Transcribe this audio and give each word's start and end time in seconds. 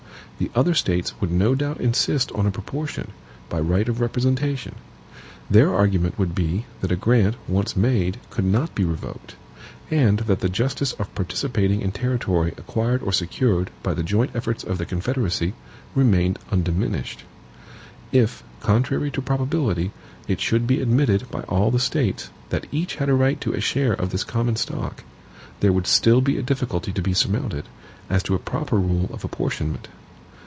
The 0.41 0.49
other 0.55 0.73
States 0.73 1.13
would 1.21 1.29
no 1.31 1.53
doubt 1.53 1.79
insist 1.79 2.31
on 2.31 2.47
a 2.47 2.51
proportion, 2.51 3.09
by 3.47 3.59
right 3.59 3.87
of 3.87 4.01
representation. 4.01 4.73
Their 5.51 5.71
argument 5.71 6.17
would 6.17 6.33
be, 6.33 6.65
that 6.79 6.91
a 6.91 6.95
grant, 6.95 7.35
once 7.47 7.75
made, 7.77 8.17
could 8.31 8.43
not 8.45 8.73
be 8.73 8.83
revoked; 8.83 9.35
and 9.91 10.17
that 10.21 10.39
the 10.39 10.49
justice 10.49 10.93
of 10.93 11.13
participating 11.13 11.83
in 11.83 11.91
territory 11.91 12.55
acquired 12.57 13.03
or 13.03 13.13
secured 13.13 13.69
by 13.83 13.93
the 13.93 14.01
joint 14.01 14.31
efforts 14.33 14.63
of 14.63 14.79
the 14.79 14.85
Confederacy, 14.87 15.53
remained 15.93 16.39
undiminished. 16.51 17.23
If, 18.11 18.43
contrary 18.61 19.11
to 19.11 19.21
probability, 19.21 19.91
it 20.27 20.41
should 20.41 20.65
be 20.65 20.81
admitted 20.81 21.29
by 21.29 21.41
all 21.43 21.69
the 21.69 21.77
States, 21.79 22.31
that 22.49 22.65
each 22.71 22.95
had 22.95 23.09
a 23.09 23.13
right 23.13 23.39
to 23.41 23.53
a 23.53 23.61
share 23.61 23.93
of 23.93 24.09
this 24.09 24.23
common 24.23 24.55
stock, 24.55 25.03
there 25.59 25.71
would 25.71 25.85
still 25.85 26.19
be 26.19 26.39
a 26.39 26.41
difficulty 26.41 26.91
to 26.93 27.01
be 27.03 27.13
surmounted, 27.13 27.65
as 28.09 28.23
to 28.23 28.33
a 28.33 28.39
proper 28.39 28.77
rule 28.79 29.07
of 29.13 29.23
apportionment. 29.23 29.87